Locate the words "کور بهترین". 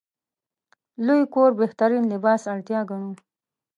1.33-2.03